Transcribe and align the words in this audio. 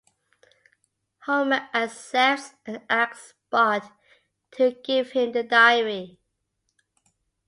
Homer 1.27 1.69
accepts, 1.75 2.55
and 2.65 2.81
asks 2.89 3.35
Bart 3.51 3.83
to 4.53 4.71
give 4.83 5.11
him 5.11 5.31
the 5.31 5.43
diary. 5.43 6.17